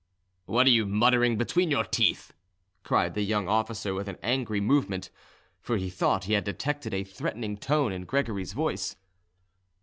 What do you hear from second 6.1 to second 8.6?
he had detected a threatening tone in Gregory's